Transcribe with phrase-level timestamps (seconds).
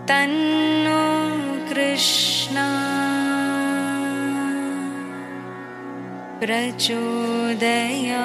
[0.09, 1.05] तन्नो
[1.71, 2.69] कृष्णा
[6.43, 8.25] प्रचोदया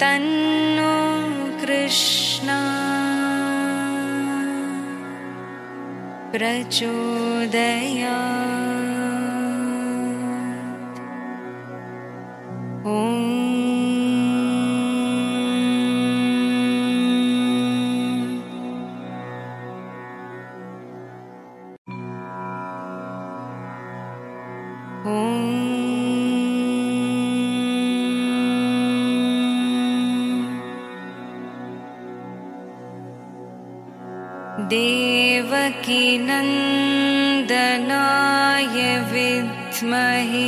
[0.00, 0.96] तन्नो
[1.60, 2.58] कृष्णा।
[6.32, 8.16] प्रचोदया
[37.46, 38.76] देवकीनन्दनाय
[39.12, 40.46] विद्महे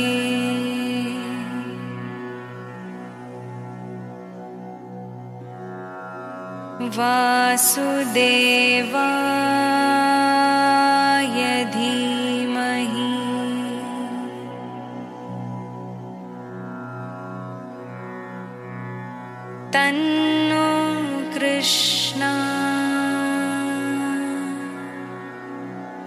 [8.79, 10.08] वासुदेवाय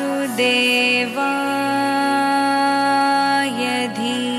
[3.98, 4.31] धीमहि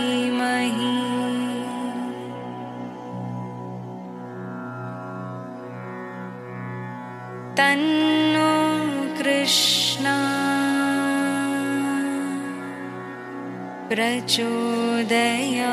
[13.93, 15.73] प्रचोदया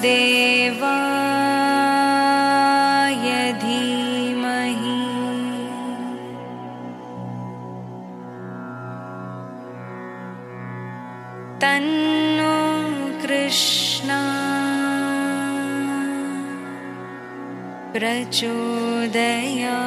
[17.97, 19.77] प्रचोदया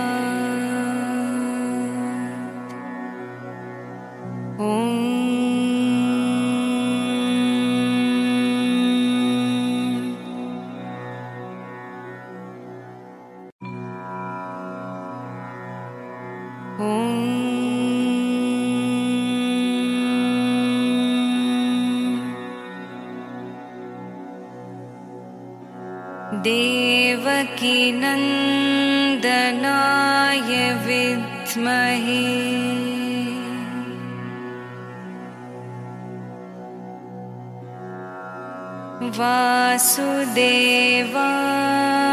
[31.56, 32.18] विद्महे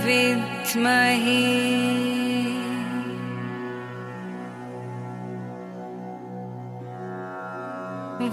[0.05, 1.45] विद्महे।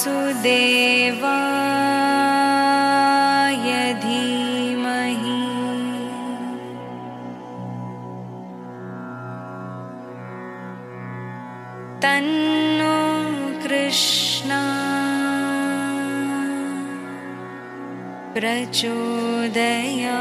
[3.94, 5.40] धीमहि।
[12.04, 13.00] तन्नो
[13.68, 14.99] कृष्णा
[18.34, 20.18] प्रचोदया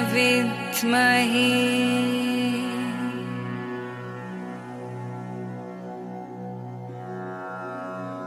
[0.00, 1.88] विद्महे।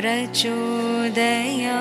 [0.00, 1.78] प्रचोदया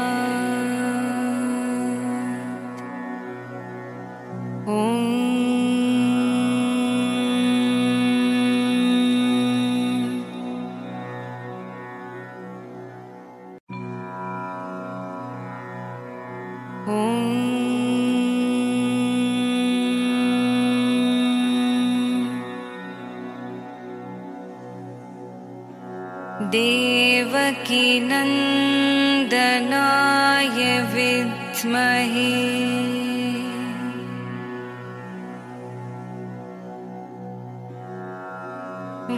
[29.29, 30.59] देवकीनन्दनाय
[30.93, 32.33] विद्महे।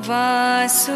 [0.08, 0.92] वासुदेवाय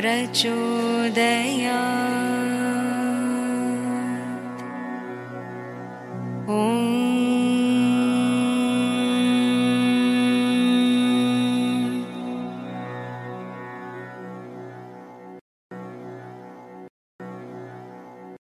[0.00, 1.78] प्रचोदया